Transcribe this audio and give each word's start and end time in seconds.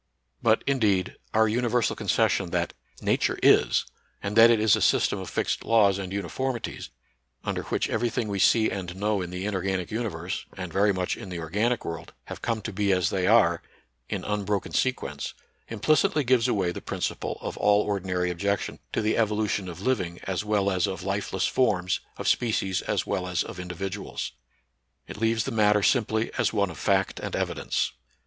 But, 0.41 0.63
indeed, 0.65 1.15
our 1.31 1.47
universal 1.47 1.95
concession 1.95 2.49
that 2.49 2.73
Nature 3.03 3.37
is, 3.43 3.85
and 4.23 4.35
that 4.35 4.49
it 4.49 4.59
is 4.59 4.75
a 4.75 4.81
system 4.81 5.19
of 5.19 5.29
fixed 5.29 5.63
laws 5.63 5.99
and 5.99 6.11
uniformities, 6.11 6.89
under 7.43 7.61
which 7.65 7.87
every 7.87 8.09
thing 8.09 8.27
we 8.27 8.39
see 8.39 8.71
and 8.71 8.95
know 8.95 9.21
in 9.21 9.29
the 9.29 9.45
inorganic 9.45 9.91
universe, 9.91 10.47
and 10.57 10.73
very 10.73 10.91
much 10.91 11.15
in 11.15 11.29
the 11.29 11.37
organic 11.37 11.85
world, 11.85 12.13
have 12.23 12.41
come 12.41 12.63
to 12.63 12.73
be 12.73 12.91
as 12.91 13.11
they 13.11 13.27
are, 13.27 13.61
in 14.09 14.23
unbroken 14.23 14.71
sequence, 14.71 15.35
implicitly 15.67 16.23
gives 16.23 16.47
away 16.47 16.71
the 16.71 16.81
principle 16.81 17.37
of 17.39 17.55
all 17.57 17.83
ordinary 17.83 18.31
objec 18.31 18.61
tion 18.61 18.79
to 18.93 19.03
the 19.03 19.15
evolution 19.15 19.69
of 19.69 19.81
living 19.81 20.19
as 20.23 20.43
well 20.43 20.71
as 20.71 20.87
of 20.87 21.03
life 21.03 21.31
less 21.31 21.45
forms, 21.45 21.99
of 22.17 22.27
species 22.27 22.81
as 22.81 23.05
well 23.05 23.27
as 23.27 23.43
of 23.43 23.59
individuals. 23.59 24.31
It 25.07 25.17
leaves 25.21 25.43
the 25.43 25.51
matter 25.51 25.83
simply 25.83 26.31
as 26.39 26.51
one 26.51 26.71
of 26.71 26.79
fact 26.79 27.19
and 27.19 27.35
evidence. 27.35 27.91